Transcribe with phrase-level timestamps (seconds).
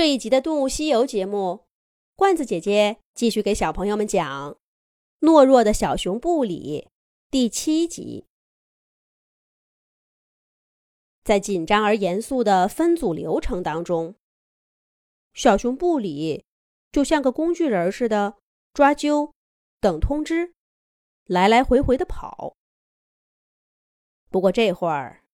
[0.00, 1.66] 这一集的《动物西游》节目，
[2.16, 4.52] 罐子姐姐继续给小朋友们讲
[5.20, 6.88] 《懦弱的小熊布里》
[7.30, 8.24] 第七集。
[11.22, 14.14] 在紧张而严肃的分组流程当中，
[15.34, 16.46] 小熊布里
[16.90, 18.38] 就像个工具人似的，
[18.72, 19.32] 抓阄、
[19.82, 20.54] 等通知，
[21.26, 22.56] 来来回回的跑。
[24.30, 25.24] 不过这会儿，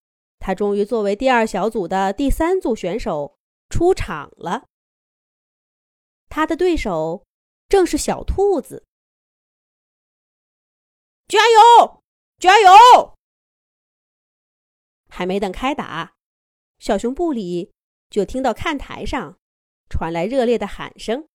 [0.41, 3.36] 他终于作为第二小组的第三组选手。
[3.69, 4.67] 出场了，
[6.29, 7.27] 他的对手
[7.69, 8.87] 正是小兔子。
[11.29, 12.03] 加油，
[12.39, 13.17] 加油！
[15.09, 16.15] 还没等开打，
[16.79, 17.73] 小熊布里
[18.11, 19.39] 就听到看台上
[19.89, 21.27] 传来热烈的喊声。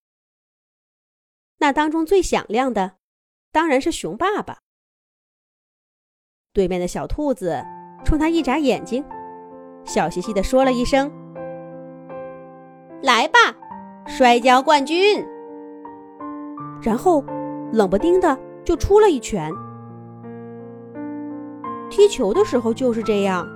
[1.58, 2.98] 那当中最响亮的，
[3.52, 4.62] 当然是熊爸爸。
[6.54, 7.62] 对面的小兔子
[8.06, 9.04] 冲他一眨眼睛，
[9.86, 11.12] 笑嘻嘻的说了一声。
[13.02, 13.40] 来吧，
[14.06, 15.26] 摔跤冠军！
[16.84, 17.24] 然后
[17.74, 19.52] 冷不丁的就出了一拳。
[21.90, 23.48] 踢球的时候就是这样，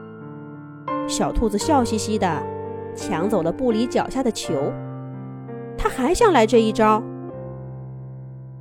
[1.08, 2.42] 小兔子笑嘻嘻的
[2.96, 4.74] 抢走了布里脚下的球，
[5.78, 7.04] 他还想来这一招，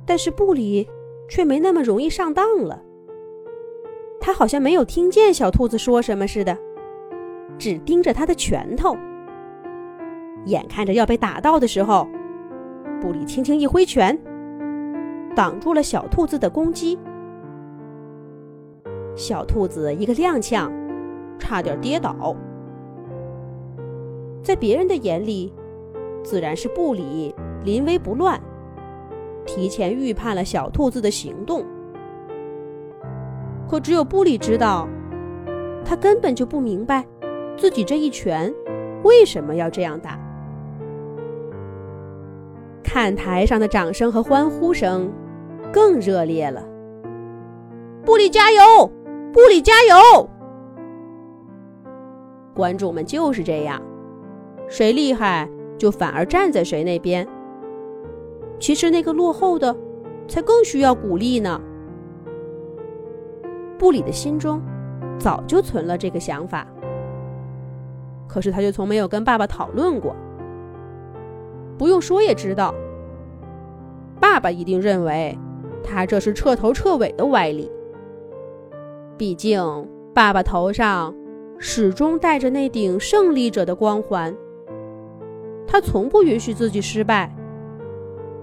[0.05, 0.87] 但是布里
[1.27, 2.79] 却没那么容易上当了。
[4.21, 6.55] 他好像没有听见小兔子说什么似的，
[7.57, 8.95] 只盯着他的拳头。
[10.45, 12.07] 眼看着要被打到的时候，
[13.01, 14.17] 布里轻轻一挥拳，
[15.35, 16.97] 挡住了小兔子的攻击。
[19.15, 20.71] 小兔子一个踉跄，
[21.39, 22.35] 差点跌倒。
[24.43, 25.53] 在别人的眼里，
[26.23, 28.39] 自然是布里临危不乱，
[29.45, 31.65] 提前预判了小兔子的行动。
[33.67, 34.87] 可只有布里知道，
[35.83, 37.03] 他根本就不明白
[37.57, 38.53] 自己这一拳
[39.03, 40.19] 为什么要这样打。
[42.85, 45.11] 看台上的掌声和欢呼声
[45.73, 46.63] 更热烈了。
[48.05, 48.89] 布里加油！
[49.33, 50.29] 布里加油！
[52.53, 53.81] 观众们就是这样，
[54.69, 57.27] 谁厉害就反而站在谁那边。
[58.59, 59.75] 其实那个落后的
[60.27, 61.59] 才更需要鼓励呢。
[63.77, 64.61] 布里的心中
[65.19, 66.65] 早就存了这个想法，
[68.27, 70.15] 可是他就从没有跟爸爸讨论过。
[71.77, 72.73] 不用说也知道。
[74.19, 75.37] 爸爸一定认为，
[75.83, 77.71] 他这是彻头彻尾的歪理。
[79.17, 79.61] 毕竟，
[80.13, 81.13] 爸爸头上
[81.57, 84.35] 始终戴着那顶胜利者的光环。
[85.67, 87.33] 他从不允许自己失败，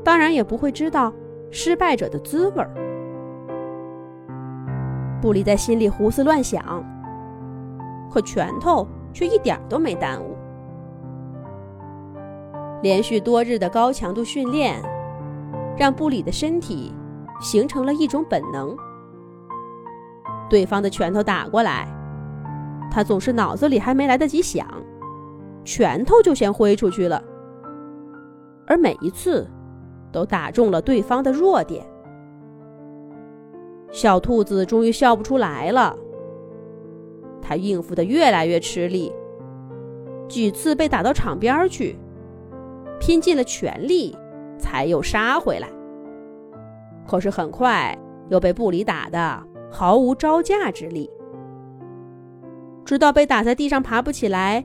[0.02, 1.12] 当然也不会知道
[1.50, 2.70] 失败者的滋味儿。
[5.20, 6.84] 布里在心里胡思乱想，
[8.10, 10.36] 可拳头却一点都没耽误。
[12.82, 14.82] 连续多日的高强度训练。
[15.76, 16.92] 让布里的身体
[17.40, 18.76] 形成了一种本能。
[20.48, 21.88] 对方的拳头打过来，
[22.90, 24.66] 他总是脑子里还没来得及想，
[25.64, 27.22] 拳头就先挥出去了。
[28.66, 29.48] 而每一次，
[30.12, 31.84] 都打中了对方的弱点。
[33.90, 35.96] 小兔子终于笑不出来了，
[37.40, 39.12] 他应付的越来越吃力，
[40.28, 41.98] 几次被打到场边去，
[43.00, 44.16] 拼尽了全力。
[44.62, 45.68] 才又杀回来，
[47.04, 47.98] 可是很快
[48.30, 51.10] 又被布里打得毫无招架之力，
[52.84, 54.64] 直到被打在地上爬不起来，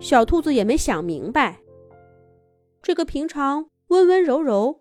[0.00, 1.60] 小兔子也没想明白，
[2.80, 4.80] 这个平常温温柔柔，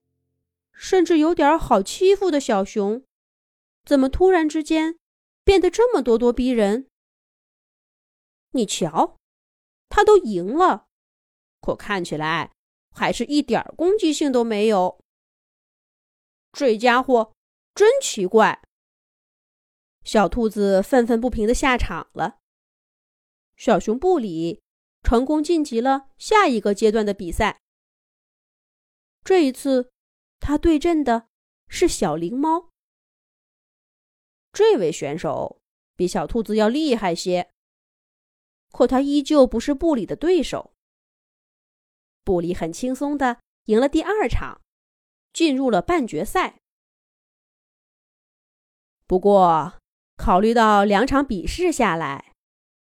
[0.72, 3.04] 甚至有点好欺负的小熊，
[3.86, 4.96] 怎么突然之间
[5.44, 6.88] 变得这么咄咄逼人？
[8.54, 9.18] 你瞧，
[9.90, 10.86] 他都赢了，
[11.62, 12.52] 可看起来……
[12.92, 15.00] 还是一点攻击性都没有。
[16.52, 17.34] 这家伙
[17.74, 18.62] 真奇怪。
[20.04, 22.40] 小兔子愤愤不平的下场了。
[23.56, 24.62] 小熊布里
[25.04, 27.62] 成功晋级了下一个阶段的比赛。
[29.24, 29.92] 这一次，
[30.40, 31.28] 他对阵的
[31.68, 32.70] 是小灵猫。
[34.52, 35.62] 这位选手
[35.96, 37.52] 比小兔子要厉害些，
[38.72, 40.74] 可他依旧不是布里的对手。
[42.24, 44.62] 布里很轻松的赢了第二场，
[45.34, 46.60] 进入了半决赛。
[49.08, 49.74] 不过，
[50.16, 52.34] 考虑到两场比试下来，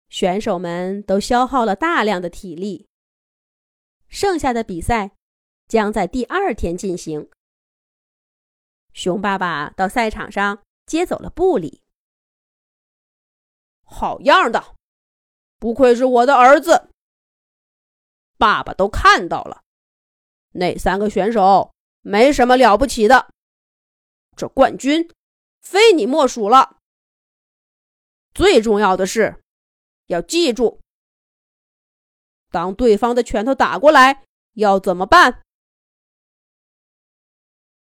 [0.08, 2.88] 选手们都消耗了大量的体力，
[4.08, 5.12] 剩下的比赛
[5.66, 7.28] 将在第二天进行。
[8.92, 11.82] 熊爸爸到赛场上接走了布里。
[13.82, 14.76] 好样的，
[15.58, 16.90] 不愧是我的儿子。
[18.36, 19.62] 爸爸都看到了，
[20.52, 23.30] 那三个选手没什么了不起的，
[24.36, 25.08] 这冠军
[25.60, 26.78] 非你莫属了。
[28.34, 29.42] 最重要的是，
[30.06, 30.80] 要记住，
[32.50, 35.42] 当对方的拳头打过来，要怎么办？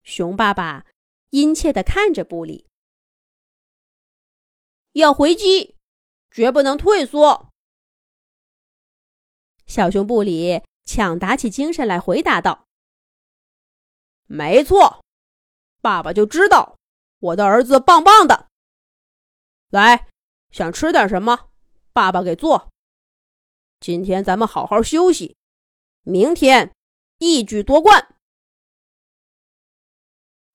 [0.03, 0.87] 熊爸爸
[1.29, 2.65] 殷切的看着布里，
[4.93, 5.75] 要回击，
[6.31, 7.50] 绝不能退缩。
[9.71, 12.67] 小熊布里抢打起精神来回答道
[14.27, 15.01] ：“没错，
[15.79, 16.75] 爸爸就知道
[17.19, 18.49] 我的儿子棒棒的。
[19.69, 20.09] 来，
[20.51, 21.51] 想吃点什么，
[21.93, 22.69] 爸爸给做。
[23.79, 25.37] 今天咱们好好休息，
[26.01, 26.75] 明天
[27.19, 28.13] 一举夺冠。”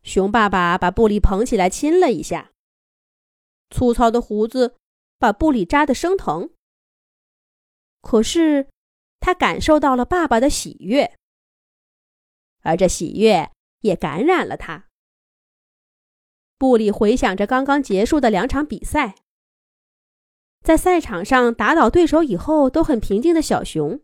[0.04, 2.52] 熊爸爸把布里捧起来亲了一下，
[3.70, 4.76] 粗糙的胡子
[5.18, 6.50] 把布里扎得生疼。
[8.02, 8.68] 可是。
[9.20, 11.18] 他感受到了爸爸的喜悦，
[12.62, 14.88] 而这喜悦也感染了他。
[16.58, 19.16] 布里回想着刚刚结束的两场比赛，
[20.62, 24.00] 在赛场上打倒对手以后都很平静的小熊，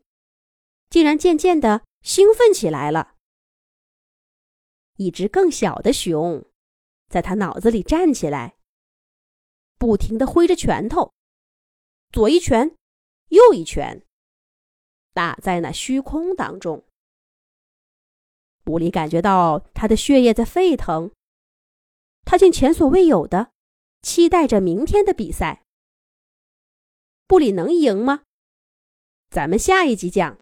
[0.91, 3.15] 竟然渐渐的兴奋起来了。
[4.97, 6.45] 一只更小的熊，
[7.09, 8.57] 在他脑子里站起来，
[9.79, 11.13] 不停的挥着拳头，
[12.13, 12.77] 左一拳，
[13.29, 14.05] 右一拳。
[15.13, 16.85] 打在那虚空当中，
[18.65, 21.11] 布里感觉到他的血液在沸腾，
[22.25, 23.53] 他竟前所未有的
[24.03, 25.63] 期待着明天的比赛。
[27.27, 28.23] 布里能赢吗？
[29.31, 30.39] 咱们下一集讲。